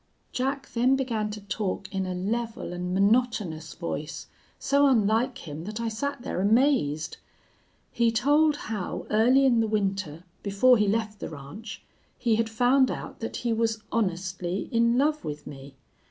[0.31, 4.25] "Jack then began to talk in a level and monotonous voice,
[4.57, 7.17] so unlike him that I sat there amazed.
[7.91, 11.83] He told how early in the winter, before he left the ranch,
[12.17, 15.75] he had found out that he was honestly in love with me.